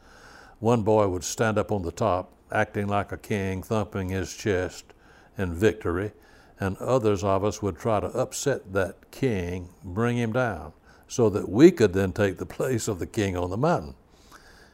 One 0.60 0.82
boy 0.82 1.08
would 1.08 1.24
stand 1.24 1.56
up 1.56 1.72
on 1.72 1.82
the 1.82 1.92
top, 1.92 2.32
acting 2.52 2.88
like 2.88 3.12
a 3.12 3.16
king, 3.16 3.62
thumping 3.62 4.10
his 4.10 4.34
chest 4.34 4.92
in 5.36 5.54
victory, 5.54 6.12
and 6.60 6.76
others 6.78 7.22
of 7.22 7.44
us 7.44 7.62
would 7.62 7.78
try 7.78 8.00
to 8.00 8.06
upset 8.08 8.72
that 8.72 9.10
king, 9.10 9.68
bring 9.84 10.16
him 10.16 10.32
down, 10.32 10.72
so 11.06 11.30
that 11.30 11.48
we 11.48 11.70
could 11.70 11.92
then 11.92 12.12
take 12.12 12.38
the 12.38 12.46
place 12.46 12.88
of 12.88 12.98
the 12.98 13.06
king 13.06 13.36
on 13.36 13.50
the 13.50 13.56
mountain. 13.56 13.94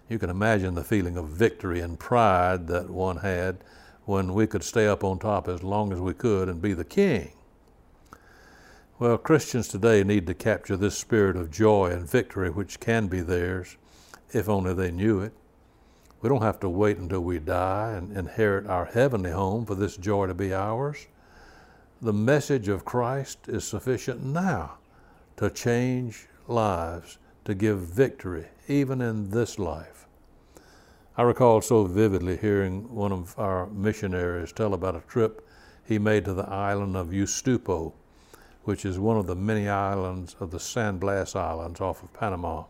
You 0.09 0.19
can 0.19 0.31
imagine 0.31 0.75
the 0.75 0.85
feeling 0.85 1.17
of 1.17 1.29
victory 1.29 1.81
and 1.81 1.99
pride 1.99 2.67
that 2.69 2.91
one 2.91 3.19
had 3.19 3.59
when 4.05 4.35
we 4.35 4.47
could 4.47 4.63
stay 4.63 4.87
up 4.87 5.03
on 5.03 5.19
top 5.19 5.49
as 5.49 5.63
long 5.63 5.93
as 5.93 6.01
we 6.01 6.13
could 6.13 6.49
and 6.49 6.61
be 6.61 6.75
the 6.75 6.85
king. 6.85 7.33
Well, 8.99 9.19
Christians 9.19 9.69
today 9.69 10.05
need 10.05 10.27
to 10.29 10.35
capture 10.35 10.77
this 10.77 10.97
spirit 10.97 11.37
of 11.37 11.51
joy 11.51 11.91
and 11.91 12.09
victory 12.09 12.51
which 12.51 12.81
can 12.81 13.09
be 13.09 13.21
theirs 13.21 13.77
if 14.33 14.49
only 14.49 14.75
they 14.75 14.91
knew 14.91 15.21
it. 15.21 15.33
We 16.21 16.29
don't 16.29 16.43
have 16.43 16.61
to 16.61 16.69
wait 16.69 16.99
until 16.99 17.21
we 17.21 17.39
die 17.39 17.93
and 17.93 18.17
inherit 18.17 18.67
our 18.67 18.87
heavenly 18.87 19.31
home 19.31 19.67
for 19.67 19.75
this 19.75 19.97
joy 19.97 20.27
to 20.27 20.35
be 20.35 20.55
ours. 20.55 21.07
The 22.05 22.13
message 22.13 22.69
of 22.69 22.85
Christ 22.85 23.49
is 23.49 23.67
sufficient 23.67 24.23
now 24.23 24.73
to 25.39 25.49
change 25.49 26.27
lives, 26.47 27.17
to 27.47 27.55
give 27.55 27.79
victory, 27.79 28.49
even 28.69 29.01
in 29.01 29.31
this 29.31 29.59
life. 29.59 30.07
I 31.17 31.23
recall 31.23 31.63
so 31.63 31.85
vividly 31.85 32.37
hearing 32.37 32.95
one 32.95 33.11
of 33.11 33.35
our 33.39 33.69
missionaries 33.69 34.53
tell 34.53 34.75
about 34.75 34.97
a 34.97 35.03
trip 35.09 35.49
he 35.83 35.99
made 35.99 36.27
to 36.27 36.35
the 36.35 36.47
island 36.47 36.95
of 36.95 37.15
Ustupo, 37.15 37.95
which 38.65 38.85
is 38.85 38.99
one 38.99 39.17
of 39.17 39.27
the 39.27 39.35
many 39.35 39.67
islands 39.67 40.37
of 40.41 40.51
the 40.51 40.61
San 40.61 40.99
Blas 40.99 41.35
Islands 41.35 41.81
off 41.81 42.03
of 42.03 42.13
Panama. 42.13 42.65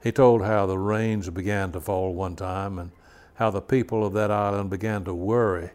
He 0.00 0.12
told 0.12 0.44
how 0.44 0.66
the 0.66 0.78
rains 0.78 1.28
began 1.28 1.72
to 1.72 1.80
fall 1.80 2.14
one 2.14 2.36
time 2.36 2.78
and 2.78 2.92
how 3.34 3.50
the 3.50 3.60
people 3.60 4.06
of 4.06 4.12
that 4.12 4.30
island 4.30 4.70
began 4.70 5.02
to 5.06 5.12
worry 5.12 5.70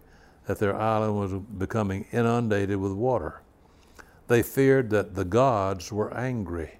that 0.49 0.57
their 0.57 0.75
island 0.75 1.15
was 1.15 1.31
becoming 1.59 2.07
inundated 2.11 2.75
with 2.77 2.91
water. 2.91 3.39
They 4.27 4.41
feared 4.41 4.89
that 4.89 5.13
the 5.13 5.23
gods 5.23 5.91
were 5.91 6.11
angry, 6.11 6.79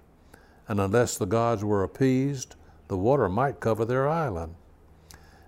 and 0.66 0.80
unless 0.80 1.16
the 1.16 1.26
gods 1.26 1.62
were 1.62 1.84
appeased, 1.84 2.56
the 2.88 2.96
water 2.96 3.28
might 3.28 3.60
cover 3.60 3.84
their 3.84 4.08
island. 4.08 4.56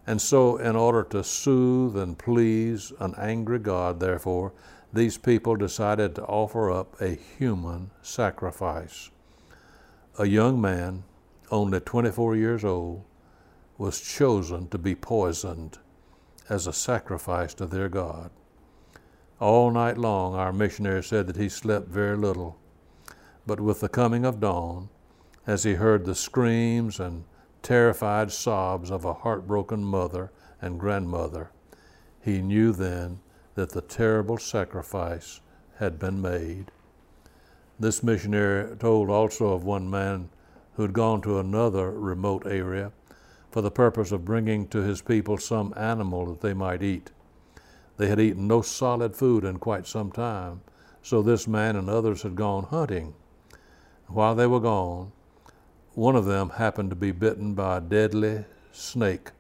And 0.06 0.22
so, 0.22 0.56
in 0.56 0.76
order 0.76 1.02
to 1.02 1.24
soothe 1.24 1.96
and 1.96 2.16
please 2.16 2.92
an 3.00 3.16
angry 3.18 3.58
God, 3.58 3.98
therefore, 3.98 4.52
these 4.92 5.18
people 5.18 5.56
decided 5.56 6.14
to 6.14 6.24
offer 6.26 6.70
up 6.70 7.00
a 7.00 7.18
human 7.40 7.90
sacrifice. 8.02 9.10
A 10.20 10.26
young 10.26 10.60
man, 10.60 11.02
only 11.50 11.80
24 11.80 12.36
years 12.36 12.64
old, 12.64 13.02
was 13.78 14.00
chosen 14.00 14.68
to 14.68 14.78
be 14.78 14.94
poisoned 14.94 15.78
as 16.52 16.66
a 16.66 16.72
sacrifice 16.72 17.54
to 17.54 17.64
their 17.64 17.88
God. 17.88 18.30
All 19.40 19.70
night 19.70 19.96
long, 19.96 20.34
our 20.34 20.52
missionary 20.52 21.02
said 21.02 21.26
that 21.26 21.36
he 21.36 21.48
slept 21.48 21.88
very 21.88 22.14
little. 22.14 22.58
But 23.46 23.58
with 23.58 23.80
the 23.80 23.88
coming 23.88 24.26
of 24.26 24.38
dawn, 24.38 24.90
as 25.46 25.64
he 25.64 25.72
heard 25.74 26.04
the 26.04 26.14
screams 26.14 27.00
and 27.00 27.24
terrified 27.62 28.30
sobs 28.32 28.90
of 28.90 29.06
a 29.06 29.14
heartbroken 29.14 29.82
mother 29.82 30.30
and 30.60 30.78
grandmother, 30.78 31.50
he 32.20 32.42
knew 32.42 32.72
then 32.72 33.20
that 33.54 33.70
the 33.70 33.80
terrible 33.80 34.36
sacrifice 34.36 35.40
had 35.78 35.98
been 35.98 36.20
made. 36.20 36.66
This 37.80 38.02
missionary 38.02 38.76
told 38.76 39.08
also 39.08 39.54
of 39.54 39.64
one 39.64 39.88
man 39.88 40.28
who 40.74 40.82
had 40.82 40.92
gone 40.92 41.22
to 41.22 41.38
another 41.38 41.90
remote 41.90 42.46
area 42.46 42.92
for 43.52 43.60
the 43.60 43.70
purpose 43.70 44.10
of 44.10 44.24
bringing 44.24 44.66
to 44.68 44.78
his 44.78 45.02
people 45.02 45.36
some 45.36 45.74
animal 45.76 46.26
that 46.26 46.40
they 46.40 46.54
might 46.54 46.82
eat. 46.82 47.10
They 47.98 48.08
had 48.08 48.18
eaten 48.18 48.48
no 48.48 48.62
solid 48.62 49.14
food 49.14 49.44
in 49.44 49.58
quite 49.58 49.86
some 49.86 50.10
time, 50.10 50.62
so 51.02 51.20
this 51.20 51.46
man 51.46 51.76
and 51.76 51.90
others 51.90 52.22
had 52.22 52.34
gone 52.34 52.64
hunting. 52.64 53.14
While 54.06 54.34
they 54.34 54.46
were 54.46 54.60
gone, 54.60 55.12
one 55.92 56.16
of 56.16 56.24
them 56.24 56.48
happened 56.48 56.88
to 56.90 56.96
be 56.96 57.12
bitten 57.12 57.52
by 57.52 57.76
a 57.76 57.80
deadly 57.82 58.46
snake, 58.72 59.30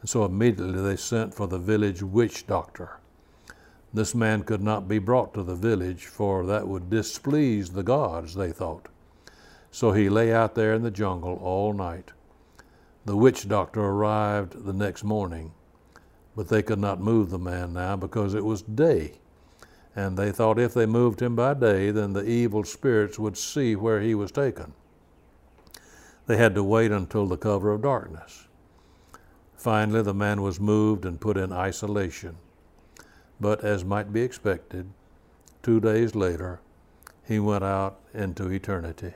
and 0.00 0.08
so 0.08 0.24
immediately 0.24 0.80
they 0.80 0.96
sent 0.96 1.34
for 1.34 1.48
the 1.48 1.58
village 1.58 2.02
witch 2.02 2.46
doctor. 2.46 3.00
This 3.92 4.14
man 4.14 4.44
could 4.44 4.62
not 4.62 4.86
be 4.86 5.00
brought 5.00 5.34
to 5.34 5.42
the 5.42 5.56
village, 5.56 6.06
for 6.06 6.46
that 6.46 6.68
would 6.68 6.88
displease 6.88 7.70
the 7.70 7.82
gods, 7.82 8.34
they 8.34 8.52
thought. 8.52 8.88
So 9.72 9.90
he 9.90 10.08
lay 10.08 10.32
out 10.32 10.54
there 10.54 10.74
in 10.74 10.82
the 10.82 10.90
jungle 10.90 11.40
all 11.42 11.72
night. 11.72 12.12
The 13.04 13.16
witch 13.16 13.48
doctor 13.48 13.80
arrived 13.80 14.64
the 14.64 14.72
next 14.72 15.02
morning, 15.02 15.52
but 16.36 16.48
they 16.48 16.62
could 16.62 16.78
not 16.78 17.00
move 17.00 17.30
the 17.30 17.38
man 17.38 17.72
now 17.72 17.96
because 17.96 18.34
it 18.34 18.44
was 18.44 18.62
day. 18.62 19.14
And 19.96 20.16
they 20.16 20.30
thought 20.30 20.58
if 20.58 20.72
they 20.72 20.86
moved 20.86 21.20
him 21.20 21.34
by 21.34 21.54
day, 21.54 21.90
then 21.90 22.12
the 22.12 22.24
evil 22.24 22.64
spirits 22.64 23.18
would 23.18 23.36
see 23.36 23.74
where 23.74 24.00
he 24.00 24.14
was 24.14 24.30
taken. 24.30 24.72
They 26.26 26.36
had 26.36 26.54
to 26.54 26.62
wait 26.62 26.92
until 26.92 27.26
the 27.26 27.36
cover 27.36 27.72
of 27.72 27.82
darkness. 27.82 28.46
Finally, 29.56 30.02
the 30.02 30.14
man 30.14 30.40
was 30.40 30.60
moved 30.60 31.04
and 31.04 31.20
put 31.20 31.36
in 31.36 31.52
isolation. 31.52 32.36
But 33.40 33.64
as 33.64 33.84
might 33.84 34.12
be 34.12 34.22
expected, 34.22 34.88
two 35.62 35.80
days 35.80 36.14
later, 36.14 36.60
he 37.24 37.38
went 37.38 37.64
out 37.64 38.00
into 38.14 38.48
eternity. 38.48 39.12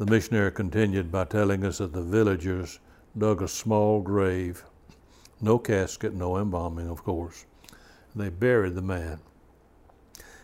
The 0.00 0.06
missionary 0.06 0.50
continued 0.50 1.12
by 1.12 1.24
telling 1.24 1.62
us 1.62 1.76
that 1.76 1.92
the 1.92 2.00
villagers 2.00 2.80
dug 3.18 3.42
a 3.42 3.46
small 3.46 4.00
grave, 4.00 4.64
no 5.42 5.58
casket, 5.58 6.14
no 6.14 6.38
embalming, 6.38 6.88
of 6.88 7.04
course. 7.04 7.44
They 8.16 8.30
buried 8.30 8.76
the 8.76 8.80
man. 8.80 9.20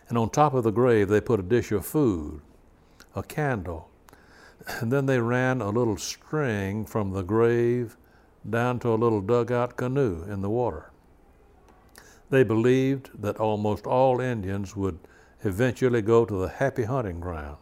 And 0.09 0.17
on 0.19 0.29
top 0.29 0.53
of 0.53 0.63
the 0.63 0.69
grave, 0.69 1.07
they 1.07 1.19
put 1.19 1.39
a 1.39 1.43
dish 1.43 1.71
of 1.71 1.87
food, 1.87 2.41
a 3.15 3.23
candle, 3.23 3.89
and 4.79 4.93
then 4.93 5.07
they 5.07 5.19
ran 5.19 5.59
a 5.59 5.71
little 5.71 5.97
string 5.97 6.85
from 6.85 7.13
the 7.13 7.23
grave 7.23 7.97
down 8.47 8.77
to 8.81 8.93
a 8.93 9.01
little 9.01 9.21
dugout 9.21 9.75
canoe 9.75 10.23
in 10.31 10.43
the 10.43 10.51
water. 10.51 10.91
They 12.29 12.43
believed 12.43 13.09
that 13.23 13.37
almost 13.37 13.87
all 13.87 14.21
Indians 14.21 14.75
would 14.75 14.99
eventually 15.43 16.03
go 16.03 16.25
to 16.25 16.41
the 16.41 16.49
happy 16.49 16.83
hunting 16.83 17.19
ground 17.19 17.57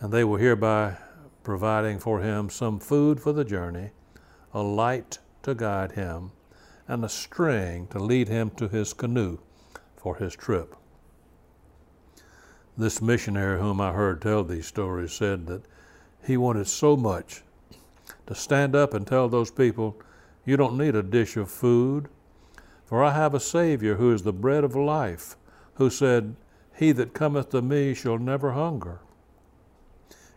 and 0.00 0.12
they 0.12 0.24
were 0.24 0.38
hereby 0.38 0.96
providing 1.42 1.98
for 1.98 2.20
him 2.20 2.50
some 2.50 2.78
food 2.78 3.20
for 3.20 3.32
the 3.32 3.44
journey, 3.44 3.90
a 4.52 4.62
light 4.62 5.18
to 5.42 5.54
guide 5.54 5.92
him, 5.92 6.32
and 6.88 7.04
a 7.04 7.08
string 7.08 7.86
to 7.88 7.98
lead 7.98 8.28
him 8.28 8.50
to 8.50 8.68
his 8.68 8.92
canoe 8.92 9.38
for 9.96 10.16
his 10.16 10.34
trip. 10.34 10.76
This 12.76 13.00
missionary, 13.00 13.58
whom 13.58 13.80
I 13.80 13.92
heard 13.92 14.20
tell 14.20 14.44
these 14.44 14.66
stories, 14.66 15.12
said 15.12 15.46
that 15.46 15.62
he 16.24 16.36
wanted 16.36 16.66
so 16.66 16.96
much 16.96 17.42
to 18.26 18.34
stand 18.34 18.74
up 18.74 18.92
and 18.92 19.06
tell 19.06 19.28
those 19.28 19.50
people, 19.50 19.96
You 20.44 20.56
don't 20.56 20.76
need 20.76 20.94
a 20.94 21.02
dish 21.02 21.36
of 21.36 21.50
food, 21.50 22.08
for 22.84 23.02
I 23.02 23.12
have 23.12 23.34
a 23.34 23.40
Savior 23.40 23.96
who 23.96 24.12
is 24.12 24.22
the 24.22 24.32
bread 24.32 24.62
of 24.62 24.76
life, 24.76 25.36
who 25.74 25.90
said, 25.90 26.36
He 26.74 26.92
that 26.92 27.14
cometh 27.14 27.50
to 27.50 27.62
me 27.62 27.94
shall 27.94 28.18
never 28.18 28.52
hunger. 28.52 29.00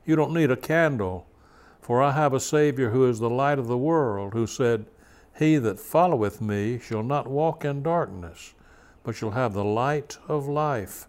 You 0.06 0.16
don't 0.16 0.34
need 0.34 0.52
a 0.52 0.58
candle, 0.58 1.28
for 1.82 2.02
I 2.02 2.12
have 2.12 2.34
a 2.34 2.40
Savior 2.40 2.92
who 2.92 3.08
is 3.08 3.20
the 3.20 3.30
light 3.30 3.60
of 3.60 3.68
the 3.68 3.78
world, 3.78 4.34
who 4.34 4.48
said, 4.48 4.86
He 5.38 5.58
that 5.58 5.80
followeth 5.80 6.42
me 6.42 6.80
shall 6.80 7.04
not 7.04 7.28
walk 7.28 7.66
in 7.66 7.84
darkness, 7.84 8.54
but 9.04 9.16
shall 9.16 9.32
have 9.32 9.54
the 9.54 9.64
light 9.64 10.18
of 10.28 10.48
life. 10.48 11.08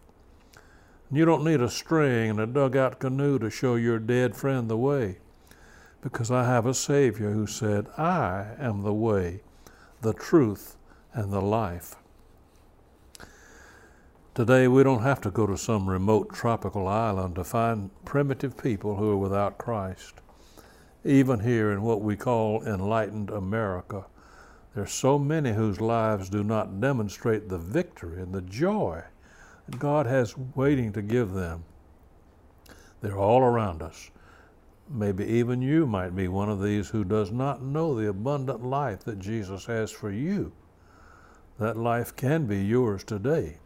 You 1.12 1.25
don't 1.25 1.44
need 1.44 1.61
a 1.61 1.68
string 1.68 2.30
and 2.30 2.40
a 2.40 2.47
dugout 2.47 3.00
canoe 3.00 3.38
to 3.40 3.50
show 3.50 3.75
your 3.75 3.99
dead 3.99 4.37
friend 4.37 4.70
the 4.70 4.76
way, 4.76 5.18
because 6.02 6.30
I 6.30 6.44
have 6.44 6.66
a 6.66 6.75
Savior 6.75 7.32
who 7.32 7.47
said, 7.47 7.88
I 7.99 8.54
am 8.59 8.82
the 8.82 8.94
way, 8.94 9.40
the 10.02 10.14
truth, 10.14 10.76
and 11.12 11.32
the 11.32 11.42
life. 11.42 11.97
Today, 14.40 14.68
we 14.68 14.82
don't 14.82 15.02
have 15.02 15.20
to 15.20 15.30
go 15.30 15.47
to 15.47 15.59
some 15.59 15.87
remote 15.87 16.32
tropical 16.32 16.88
island 16.88 17.35
to 17.35 17.44
find 17.44 17.90
primitive 18.06 18.56
people 18.56 18.97
who 18.97 19.11
are 19.11 19.16
without 19.18 19.59
Christ. 19.59 20.14
Even 21.04 21.40
here 21.40 21.70
in 21.73 21.82
what 21.82 22.00
we 22.00 22.16
call 22.16 22.62
enlightened 22.62 23.28
America, 23.28 24.06
there 24.73 24.85
are 24.85 24.87
so 24.87 25.18
many 25.18 25.52
whose 25.52 25.78
lives 25.78 26.30
do 26.30 26.42
not 26.42 26.80
demonstrate 26.80 27.50
the 27.50 27.59
victory 27.59 28.23
and 28.23 28.32
the 28.32 28.40
joy 28.40 29.02
that 29.68 29.78
God 29.78 30.06
has 30.06 30.38
waiting 30.38 30.90
to 30.94 31.02
give 31.02 31.32
them. 31.32 31.62
They're 33.02 33.18
all 33.18 33.42
around 33.42 33.82
us. 33.82 34.11
Maybe 34.88 35.26
even 35.26 35.61
you 35.61 35.85
might 35.85 36.16
be 36.16 36.28
one 36.28 36.49
of 36.49 36.62
these 36.62 36.88
who 36.88 37.04
does 37.04 37.30
not 37.30 37.62
know 37.62 37.94
the 37.94 38.09
abundant 38.09 38.64
life 38.64 39.04
that 39.04 39.18
Jesus 39.18 39.66
has 39.66 39.90
for 39.90 40.11
you. 40.11 40.50
That 41.59 41.76
life 41.76 42.16
can 42.16 42.47
be 42.47 42.64
yours 42.64 43.04
today. 43.04 43.59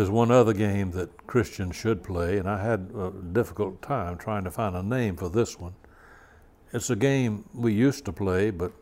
There's 0.00 0.08
one 0.08 0.30
other 0.30 0.54
game 0.54 0.92
that 0.92 1.26
Christians 1.26 1.76
should 1.76 2.02
play, 2.02 2.38
and 2.38 2.48
I 2.48 2.64
had 2.64 2.90
a 2.96 3.10
difficult 3.10 3.82
time 3.82 4.16
trying 4.16 4.44
to 4.44 4.50
find 4.50 4.74
a 4.74 4.82
name 4.82 5.14
for 5.14 5.28
this 5.28 5.60
one. 5.60 5.74
It's 6.72 6.88
a 6.88 6.96
game 6.96 7.44
we 7.52 7.74
used 7.74 8.06
to 8.06 8.12
play, 8.14 8.48
but 8.48 8.72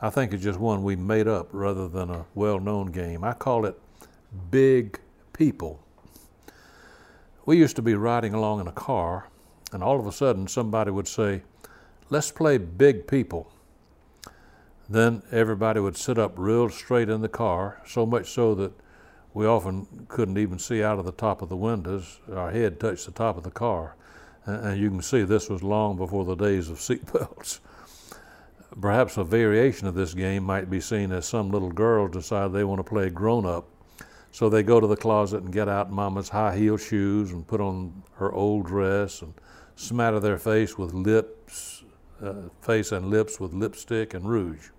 I 0.00 0.08
think 0.08 0.32
it's 0.32 0.44
just 0.44 0.60
one 0.60 0.84
we 0.84 0.94
made 0.94 1.26
up 1.26 1.48
rather 1.50 1.88
than 1.88 2.10
a 2.10 2.26
well 2.36 2.60
known 2.60 2.92
game. 2.92 3.24
I 3.24 3.32
call 3.32 3.66
it 3.66 3.76
Big 4.52 5.00
People. 5.32 5.80
We 7.44 7.56
used 7.56 7.74
to 7.74 7.82
be 7.82 7.96
riding 7.96 8.32
along 8.32 8.60
in 8.60 8.68
a 8.68 8.72
car, 8.72 9.28
and 9.72 9.82
all 9.82 9.98
of 9.98 10.06
a 10.06 10.12
sudden 10.12 10.46
somebody 10.46 10.92
would 10.92 11.08
say, 11.08 11.42
Let's 12.08 12.30
play 12.30 12.58
Big 12.58 13.08
People. 13.08 13.50
Then 14.88 15.24
everybody 15.32 15.80
would 15.80 15.96
sit 15.96 16.18
up 16.18 16.34
real 16.36 16.68
straight 16.68 17.08
in 17.08 17.20
the 17.20 17.28
car, 17.28 17.82
so 17.84 18.06
much 18.06 18.30
so 18.30 18.54
that 18.54 18.85
we 19.36 19.44
often 19.44 19.86
couldn't 20.08 20.38
even 20.38 20.58
see 20.58 20.82
out 20.82 20.98
of 20.98 21.04
the 21.04 21.12
top 21.12 21.42
of 21.42 21.50
the 21.50 21.56
windows. 21.58 22.20
Our 22.32 22.50
head 22.50 22.80
touched 22.80 23.04
the 23.04 23.12
top 23.12 23.36
of 23.36 23.42
the 23.42 23.50
car. 23.50 23.94
And 24.46 24.80
you 24.80 24.88
can 24.88 25.02
see 25.02 25.24
this 25.24 25.50
was 25.50 25.62
long 25.62 25.98
before 25.98 26.24
the 26.24 26.34
days 26.34 26.70
of 26.70 26.78
seatbelts. 26.78 27.60
Perhaps 28.80 29.18
a 29.18 29.24
variation 29.24 29.88
of 29.88 29.94
this 29.94 30.14
game 30.14 30.42
might 30.42 30.70
be 30.70 30.80
seen 30.80 31.12
as 31.12 31.26
some 31.26 31.50
little 31.50 31.70
girls 31.70 32.12
decide 32.12 32.50
they 32.54 32.64
want 32.64 32.78
to 32.78 32.82
play 32.82 33.10
grown 33.10 33.44
up. 33.44 33.68
So 34.32 34.48
they 34.48 34.62
go 34.62 34.80
to 34.80 34.86
the 34.86 34.96
closet 34.96 35.42
and 35.42 35.52
get 35.52 35.68
out 35.68 35.92
mama's 35.92 36.30
high 36.30 36.56
heel 36.56 36.78
shoes 36.78 37.30
and 37.32 37.46
put 37.46 37.60
on 37.60 38.04
her 38.14 38.32
old 38.32 38.64
dress 38.64 39.20
and 39.20 39.34
smatter 39.74 40.18
their 40.18 40.38
face 40.38 40.78
with 40.78 40.94
lips, 40.94 41.84
uh, 42.22 42.48
face 42.62 42.90
and 42.90 43.10
lips 43.10 43.38
with 43.38 43.52
lipstick 43.52 44.14
and 44.14 44.26
rouge. 44.26 44.70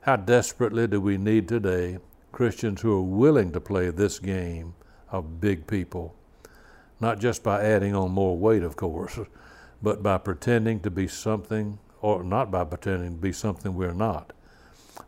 How 0.00 0.16
desperately 0.16 0.86
do 0.86 0.98
we 0.98 1.18
need 1.18 1.46
today 1.46 1.98
Christians 2.34 2.80
who 2.80 2.92
are 2.92 3.00
willing 3.00 3.52
to 3.52 3.60
play 3.60 3.90
this 3.90 4.18
game 4.18 4.74
of 5.12 5.40
big 5.40 5.68
people? 5.68 6.16
Not 6.98 7.20
just 7.20 7.44
by 7.44 7.62
adding 7.62 7.94
on 7.94 8.10
more 8.10 8.36
weight, 8.36 8.64
of 8.64 8.74
course, 8.74 9.20
but 9.84 10.02
by 10.02 10.18
pretending 10.18 10.80
to 10.80 10.90
be 10.90 11.06
something 11.06 11.78
or 12.00 12.24
not 12.24 12.50
by 12.50 12.64
pretending 12.64 13.12
to 13.12 13.20
be 13.20 13.30
something 13.30 13.76
we're 13.76 13.92
not, 13.92 14.32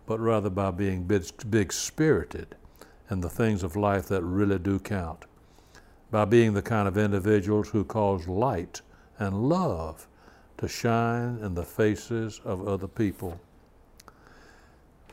but 0.07 0.21
rather 0.21 0.49
by 0.49 0.71
being 0.71 1.03
big, 1.03 1.25
big 1.51 1.73
spirited 1.73 2.55
in 3.11 3.21
the 3.21 3.29
things 3.29 3.65
of 3.65 3.75
life 3.75 4.07
that 4.07 4.23
really 4.23 4.61
do 4.61 4.79
count, 4.79 5.25
by 6.13 6.25
being 6.25 6.55
the 6.55 6.63
kind 6.63 6.87
of 6.87 6.97
individuals 6.97 7.69
who 7.71 7.83
cause 7.83 8.29
light 8.29 8.83
and 9.19 9.49
love 9.49 10.07
to 10.59 10.69
shine 10.69 11.39
in 11.43 11.55
the 11.55 11.65
faces 11.65 12.41
of 12.45 12.69
other 12.69 12.87
people. 12.87 13.41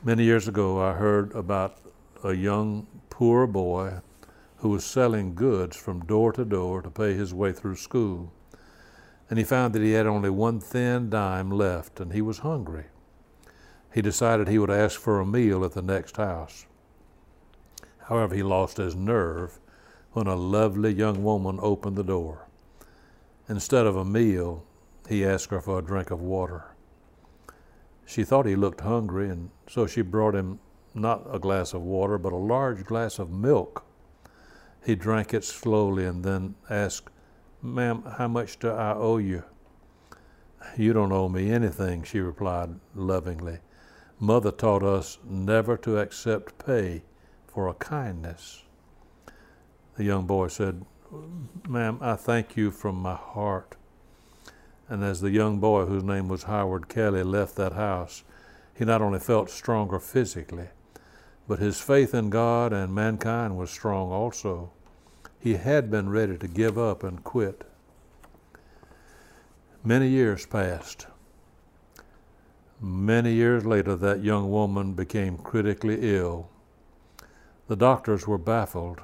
Many 0.04 0.22
years 0.22 0.46
ago, 0.46 0.80
I 0.80 0.92
heard 0.92 1.32
about 1.32 1.80
a 2.24 2.34
young 2.34 2.86
poor 3.10 3.46
boy 3.46 4.00
who 4.56 4.70
was 4.70 4.84
selling 4.84 5.34
goods 5.34 5.76
from 5.76 6.04
door 6.04 6.32
to 6.32 6.44
door 6.44 6.82
to 6.82 6.90
pay 6.90 7.14
his 7.14 7.32
way 7.32 7.52
through 7.52 7.76
school 7.76 8.32
and 9.30 9.38
he 9.38 9.44
found 9.44 9.74
that 9.74 9.82
he 9.82 9.92
had 9.92 10.06
only 10.06 10.30
one 10.30 10.60
thin 10.60 11.10
dime 11.10 11.50
left, 11.50 12.00
and 12.00 12.12
he 12.12 12.20
was 12.20 12.38
hungry. 12.38 12.84
He 13.92 14.02
decided 14.02 14.48
he 14.48 14.58
would 14.58 14.70
ask 14.70 15.00
for 15.00 15.20
a 15.20 15.26
meal 15.26 15.64
at 15.64 15.72
the 15.72 15.82
next 15.82 16.16
house. 16.16 16.66
However, 18.02 18.34
he 18.34 18.42
lost 18.42 18.76
his 18.76 18.94
nerve 18.94 19.58
when 20.12 20.26
a 20.26 20.36
lovely 20.36 20.92
young 20.92 21.24
woman 21.24 21.58
opened 21.62 21.96
the 21.96 22.04
door. 22.04 22.48
Instead 23.48 23.86
of 23.86 23.96
a 23.96 24.04
meal, 24.04 24.64
he 25.08 25.24
asked 25.24 25.50
her 25.50 25.60
for 25.60 25.78
a 25.78 25.82
drink 25.82 26.10
of 26.10 26.20
water. 26.20 26.64
She 28.06 28.24
thought 28.24 28.46
he 28.46 28.56
looked 28.56 28.80
hungry, 28.82 29.30
and 29.30 29.50
so 29.68 29.86
she 29.86 30.02
brought 30.02 30.34
him 30.34 30.58
not 30.94 31.26
a 31.30 31.38
glass 31.38 31.74
of 31.74 31.82
water, 31.82 32.18
but 32.18 32.32
a 32.32 32.36
large 32.36 32.84
glass 32.84 33.18
of 33.18 33.30
milk. 33.30 33.84
He 34.84 34.94
drank 34.94 35.34
it 35.34 35.44
slowly 35.44 36.04
and 36.04 36.24
then 36.24 36.54
asked, 36.70 37.10
Ma'am, 37.62 38.04
how 38.18 38.28
much 38.28 38.58
do 38.58 38.70
I 38.70 38.94
owe 38.94 39.16
you? 39.16 39.44
You 40.76 40.92
don't 40.92 41.12
owe 41.12 41.28
me 41.28 41.50
anything, 41.50 42.02
she 42.02 42.20
replied 42.20 42.78
lovingly. 42.94 43.58
Mother 44.20 44.50
taught 44.50 44.82
us 44.82 45.18
never 45.24 45.76
to 45.78 45.98
accept 45.98 46.64
pay 46.64 47.02
for 47.46 47.68
a 47.68 47.74
kindness. 47.74 48.62
The 49.96 50.04
young 50.04 50.26
boy 50.26 50.48
said, 50.48 50.84
Ma'am, 51.68 51.98
I 52.00 52.16
thank 52.16 52.56
you 52.56 52.70
from 52.70 52.96
my 52.96 53.14
heart. 53.14 53.76
And 54.88 55.02
as 55.02 55.20
the 55.20 55.30
young 55.30 55.60
boy, 55.60 55.86
whose 55.86 56.04
name 56.04 56.28
was 56.28 56.44
Howard 56.44 56.88
Kelly, 56.88 57.22
left 57.22 57.56
that 57.56 57.72
house, 57.72 58.24
he 58.74 58.84
not 58.84 59.00
only 59.00 59.20
felt 59.20 59.50
stronger 59.50 59.98
physically, 59.98 60.68
but 61.46 61.58
his 61.58 61.80
faith 61.80 62.14
in 62.14 62.30
God 62.30 62.72
and 62.72 62.94
mankind 62.94 63.56
was 63.56 63.70
strong 63.70 64.10
also 64.10 64.70
he 65.44 65.56
had 65.56 65.90
been 65.90 66.08
ready 66.08 66.38
to 66.38 66.48
give 66.48 66.78
up 66.78 67.04
and 67.04 67.22
quit. 67.22 67.64
Many 69.84 70.08
years 70.08 70.46
passed. 70.46 71.06
Many 72.80 73.34
years 73.34 73.66
later, 73.66 73.94
that 73.94 74.24
young 74.24 74.50
woman 74.50 74.94
became 74.94 75.36
critically 75.36 75.98
ill. 76.16 76.48
The 77.68 77.76
doctors 77.76 78.26
were 78.26 78.38
baffled. 78.38 79.02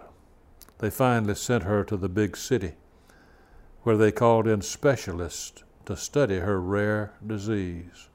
They 0.78 0.88
finally 0.88 1.34
sent 1.34 1.64
her 1.64 1.84
to 1.84 1.96
the 1.98 2.08
big 2.08 2.38
city, 2.38 2.72
where 3.82 3.98
they 3.98 4.10
called 4.10 4.48
in 4.48 4.62
specialists 4.62 5.62
to 5.84 5.94
study 5.94 6.38
her 6.38 6.58
rare 6.58 7.12
disease. 7.26 8.08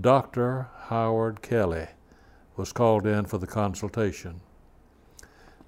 Dr. 0.00 0.70
Howard 0.88 1.40
Kelly 1.40 1.86
was 2.56 2.72
called 2.72 3.06
in 3.06 3.24
for 3.24 3.38
the 3.38 3.46
consultation. 3.46 4.40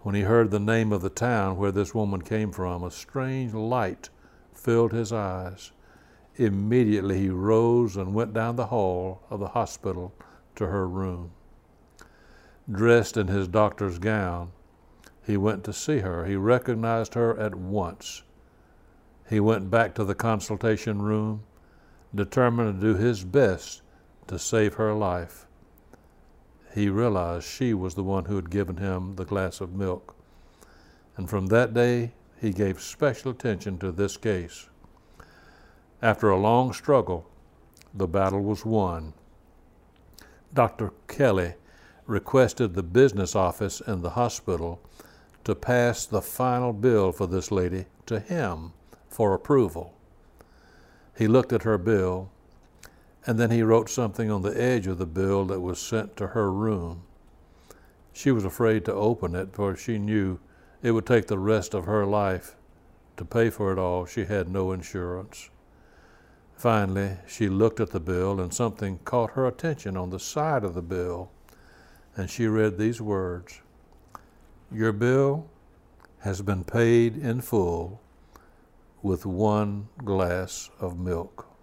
When 0.01 0.15
he 0.15 0.23
heard 0.23 0.51
the 0.51 0.61
name 0.61 0.93
of 0.93 1.01
the 1.01 1.11
town 1.11 1.57
where 1.57 1.73
this 1.73 1.95
woman 1.95 2.21
came 2.21 2.53
from, 2.53 2.83
a 2.83 2.91
strange 2.91 3.55
light 3.55 4.11
filled 4.53 4.93
his 4.93 5.13
eyes. 5.13 5.73
Immediately 6.37 7.21
he 7.21 7.31
rose 7.31 7.97
and 7.97 8.15
went 8.15 8.35
down 8.35 8.57
the 8.57 8.67
hall 8.67 9.23
of 9.31 9.41
the 9.41 9.49
hospital 9.49 10.13
to 10.57 10.67
her 10.67 10.87
room. 10.87 11.31
Dressed 12.71 13.17
in 13.17 13.29
his 13.29 13.49
doctor's 13.49 13.99
gown, 13.99 14.53
he 15.27 15.37
went 15.37 15.65
to 15.65 15.73
see 15.73 16.01
her. 16.01 16.27
He 16.27 16.37
recognized 16.37 17.15
her 17.15 17.39
at 17.39 17.55
once. 17.55 18.23
He 19.29 19.41
went 19.41 19.71
back 19.71 19.95
to 19.95 20.05
the 20.05 20.15
consultation 20.15 21.01
room, 21.01 21.45
determined 22.15 22.81
to 22.81 22.93
do 22.93 22.99
his 22.99 23.25
best 23.25 23.81
to 24.27 24.39
save 24.39 24.75
her 24.75 24.93
life 24.93 25.47
he 26.75 26.89
realized 26.89 27.47
she 27.47 27.73
was 27.73 27.95
the 27.95 28.03
one 28.03 28.25
who 28.25 28.35
had 28.35 28.51
given 28.51 28.79
him 28.79 29.15
the 29.15 29.25
glass 29.25 29.61
of 29.61 29.75
milk. 29.75 30.17
And 31.17 31.31
from 31.31 31.47
that 31.47 31.73
day, 31.73 32.13
he 32.41 32.51
gave 32.51 32.81
special 32.81 33.31
attention 33.31 33.79
to 33.79 33.93
this 33.93 34.17
case. 34.17 34.69
After 36.03 36.31
a 36.31 36.41
long 36.41 36.73
struggle, 36.73 37.31
the 37.95 38.09
battle 38.09 38.43
was 38.43 38.65
won. 38.65 39.13
Dr. 40.53 40.93
Kelly 41.07 41.55
requested 42.07 42.75
the 42.75 42.83
business 42.83 43.37
office 43.37 43.81
in 43.81 44.03
the 44.03 44.11
hospital 44.11 44.81
to 45.45 45.55
pass 45.55 46.07
the 46.07 46.21
final 46.21 46.73
bill 46.73 47.13
for 47.13 47.29
this 47.29 47.53
lady 47.53 47.87
to 48.07 48.19
him 48.19 48.73
for 49.09 49.33
approval. 49.33 49.95
He 51.17 51.29
looked 51.29 51.53
at 51.53 51.63
her 51.63 51.79
bill 51.79 52.31
and 53.27 53.39
then 53.39 53.51
he 53.51 53.63
wrote 53.63 53.89
something 53.89 54.31
on 54.31 54.43
the 54.43 54.61
edge 54.61 54.87
of 54.87 54.99
the 54.99 55.07
bill 55.07 55.47
that 55.47 55.61
was 55.61 55.79
sent 55.79 56.17
to 56.17 56.29
her 56.29 56.53
room. 56.53 57.03
She 58.13 58.31
was 58.31 58.45
afraid 58.45 58.85
to 58.85 58.93
open 58.93 59.35
it, 59.35 59.55
for 59.55 59.75
she 59.77 59.99
knew 59.99 60.39
it 60.83 60.91
would 60.91 61.07
take 61.07 61.27
the 61.27 61.39
rest 61.39 61.75
of 61.75 61.87
her 61.87 62.05
life 62.05 62.55
to 63.17 63.25
pay 63.25 63.51
for 63.51 63.73
it 63.73 63.79
all. 63.79 64.05
She 64.05 64.25
had 64.27 64.49
no 64.49 64.73
insurance. 64.73 65.51
Finally, 66.55 67.17
she 67.27 67.49
looked 67.49 67.81
at 67.81 67.91
the 67.91 68.01
bill, 68.01 68.41
and 68.41 68.53
something 68.53 68.99
caught 69.05 69.31
her 69.31 69.47
attention 69.47 69.97
on 69.97 70.11
the 70.11 70.21
side 70.21 70.63
of 70.63 70.75
the 70.75 70.83
bill, 70.83 71.31
and 72.17 72.31
she 72.31 72.47
read 72.47 72.79
these 72.79 73.01
words 73.01 73.61
Your 74.71 74.93
bill 74.93 75.47
has 76.21 76.43
been 76.43 76.65
paid 76.65 77.17
in 77.17 77.41
full 77.41 78.01
with 79.03 79.27
one 79.27 79.89
glass 80.05 80.71
of 80.79 80.99
milk. 80.99 81.54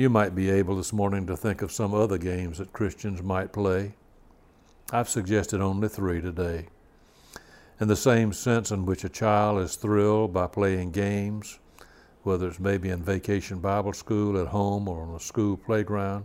You 0.00 0.08
might 0.08 0.34
be 0.34 0.48
able 0.48 0.76
this 0.76 0.94
morning 0.94 1.26
to 1.26 1.36
think 1.36 1.60
of 1.60 1.70
some 1.70 1.92
other 1.92 2.16
games 2.16 2.56
that 2.56 2.72
Christians 2.72 3.22
might 3.22 3.52
play. 3.52 3.92
I've 4.90 5.10
suggested 5.10 5.60
only 5.60 5.90
three 5.90 6.22
today. 6.22 6.68
In 7.78 7.88
the 7.88 7.96
same 7.96 8.32
sense 8.32 8.70
in 8.70 8.86
which 8.86 9.04
a 9.04 9.10
child 9.10 9.60
is 9.60 9.76
thrilled 9.76 10.32
by 10.32 10.46
playing 10.46 10.92
games, 10.92 11.58
whether 12.22 12.48
it's 12.48 12.58
maybe 12.58 12.88
in 12.88 13.02
vacation 13.02 13.58
Bible 13.58 13.92
school, 13.92 14.40
at 14.40 14.46
home, 14.46 14.88
or 14.88 15.02
on 15.02 15.14
a 15.14 15.20
school 15.20 15.58
playground, 15.58 16.24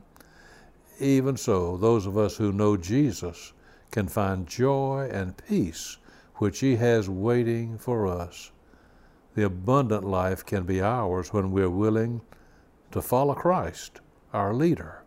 even 1.01 1.35
so, 1.35 1.75
those 1.75 2.05
of 2.05 2.17
us 2.17 2.37
who 2.37 2.53
know 2.53 2.77
Jesus 2.77 3.51
can 3.91 4.07
find 4.07 4.47
joy 4.47 5.09
and 5.11 5.35
peace 5.49 5.97
which 6.35 6.61
He 6.61 6.77
has 6.77 7.09
waiting 7.09 7.77
for 7.77 8.07
us. 8.07 8.51
The 9.33 9.43
abundant 9.43 10.05
life 10.05 10.45
can 10.45 10.63
be 10.63 10.81
ours 10.81 11.33
when 11.33 11.51
we're 11.51 11.69
willing 11.69 12.21
to 12.95 13.01
follow 13.01 13.33
Christ, 13.33 13.99
our 14.31 14.53
leader, 14.53 15.03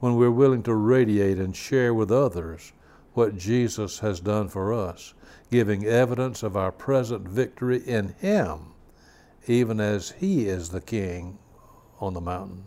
when 0.00 0.16
we're 0.16 0.28
willing 0.28 0.64
to 0.64 0.74
radiate 0.74 1.38
and 1.38 1.54
share 1.54 1.94
with 1.94 2.10
others 2.10 2.72
what 3.14 3.38
Jesus 3.38 4.00
has 4.00 4.18
done 4.18 4.48
for 4.48 4.72
us, 4.72 5.14
giving 5.52 5.84
evidence 5.84 6.42
of 6.42 6.56
our 6.56 6.72
present 6.72 7.28
victory 7.28 7.80
in 7.86 8.08
Him, 8.18 8.72
even 9.46 9.78
as 9.78 10.10
He 10.18 10.48
is 10.48 10.70
the 10.70 10.80
King 10.80 11.38
on 12.00 12.12
the 12.12 12.20
mountain, 12.20 12.64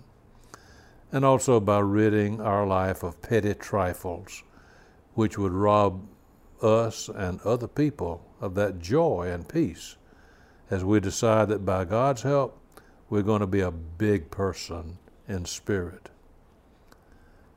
and 1.11 1.25
also 1.25 1.59
by 1.59 1.79
ridding 1.79 2.39
our 2.39 2.65
life 2.65 3.03
of 3.03 3.21
petty 3.21 3.53
trifles, 3.53 4.41
which 5.15 5.37
would 5.37 5.51
rob 5.51 6.01
us 6.61 7.09
and 7.09 7.41
other 7.41 7.67
people 7.67 8.25
of 8.39 8.55
that 8.55 8.79
joy 8.79 9.29
and 9.29 9.49
peace 9.49 9.97
as 10.69 10.81
we 10.81 11.01
decide 11.01 11.49
that 11.49 11.65
by 11.65 11.83
God's 11.83 12.21
help 12.21 12.62
we're 13.13 13.21
going 13.21 13.41
to 13.41 13.45
be 13.45 13.61
a 13.61 13.69
big 13.69 14.31
person 14.31 14.97
in 15.27 15.45
spirit. 15.45 16.09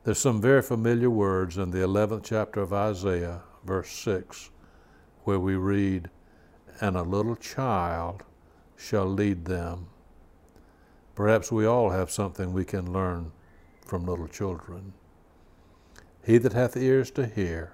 There's 0.04 0.18
some 0.18 0.38
very 0.38 0.60
familiar 0.60 1.08
words 1.08 1.56
in 1.56 1.70
the 1.70 1.78
11th 1.78 2.24
chapter 2.24 2.60
of 2.60 2.74
Isaiah, 2.74 3.40
verse 3.64 3.88
6, 3.88 4.50
where 5.24 5.40
we 5.40 5.54
read, 5.54 6.10
and 6.82 6.94
a 6.94 7.00
little 7.00 7.36
child 7.36 8.22
shall 8.76 9.06
lead 9.06 9.46
them. 9.46 9.86
Perhaps 11.14 11.50
we 11.50 11.64
all 11.64 11.88
have 11.88 12.10
something 12.10 12.52
we 12.52 12.66
can 12.66 12.92
learn 12.92 13.32
from 13.80 14.04
little 14.04 14.28
children. 14.28 14.92
He 16.22 16.36
that 16.36 16.52
hath 16.52 16.76
ears 16.76 17.10
to 17.12 17.24
hear, 17.24 17.72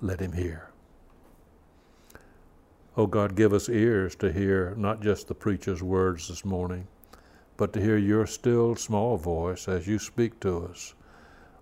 let 0.00 0.18
him 0.18 0.32
hear. 0.32 0.71
Oh 2.94 3.06
God, 3.06 3.36
give 3.36 3.54
us 3.54 3.70
ears 3.70 4.14
to 4.16 4.30
hear 4.30 4.74
not 4.76 5.00
just 5.00 5.26
the 5.26 5.34
preacher's 5.34 5.82
words 5.82 6.28
this 6.28 6.44
morning, 6.44 6.86
but 7.56 7.72
to 7.72 7.80
hear 7.80 7.96
your 7.96 8.26
still 8.26 8.76
small 8.76 9.16
voice 9.16 9.66
as 9.66 9.86
you 9.86 9.98
speak 9.98 10.38
to 10.40 10.66
us, 10.66 10.94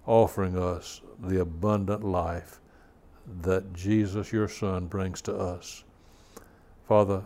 offering 0.07 0.59
us 0.59 1.03
the 1.23 1.41
abundant 1.41 2.03
life 2.03 2.61
that 3.43 3.73
Jesus, 3.73 4.33
your 4.33 4.49
Son, 4.49 4.87
brings 4.87 5.21
to 5.23 5.37
us. 5.37 5.85
Father, 6.89 7.23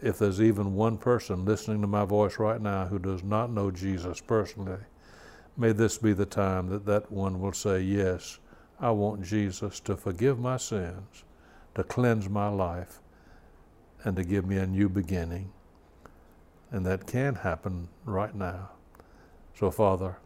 if 0.00 0.18
there's 0.18 0.40
even 0.40 0.74
one 0.74 0.96
person 0.96 1.44
listening 1.44 1.82
to 1.82 1.86
my 1.86 2.06
voice 2.06 2.38
right 2.38 2.60
now 2.62 2.86
who 2.86 2.98
does 2.98 3.22
not 3.22 3.50
know 3.50 3.70
Jesus 3.70 4.18
personally, 4.18 4.80
may 5.58 5.72
this 5.72 5.98
be 5.98 6.14
the 6.14 6.24
time 6.24 6.68
that 6.68 6.86
that 6.86 7.12
one 7.12 7.38
will 7.38 7.52
say, 7.52 7.82
Yes, 7.82 8.38
I 8.80 8.92
want 8.92 9.22
Jesus 9.22 9.78
to 9.80 9.94
forgive 9.94 10.38
my 10.38 10.56
sins, 10.56 11.24
to 11.74 11.84
cleanse 11.84 12.30
my 12.30 12.48
life, 12.48 13.00
and 14.06 14.16
to 14.16 14.24
give 14.24 14.46
me 14.46 14.56
a 14.56 14.66
new 14.66 14.88
beginning. 14.88 15.52
And 16.70 16.86
that 16.86 17.06
can 17.06 17.34
happen 17.34 17.88
right 18.04 18.34
now. 18.34 18.70
So, 19.58 19.70
Father, 19.70 20.16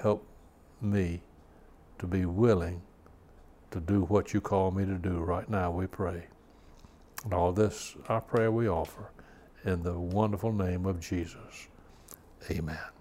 help 0.00 0.24
me 0.80 1.20
to 1.98 2.06
be 2.06 2.24
willing 2.24 2.80
to 3.72 3.80
do 3.80 4.02
what 4.04 4.32
you 4.32 4.40
call 4.40 4.70
me 4.70 4.84
to 4.86 4.94
do 4.94 5.18
right 5.18 5.48
now, 5.50 5.70
we 5.72 5.86
pray. 5.88 6.26
And 7.24 7.34
all 7.34 7.52
this, 7.52 7.96
our 8.08 8.20
prayer 8.20 8.52
we 8.52 8.68
offer 8.68 9.10
in 9.64 9.82
the 9.82 9.98
wonderful 9.98 10.52
name 10.52 10.86
of 10.86 11.00
Jesus. 11.00 11.68
Amen. 12.50 12.97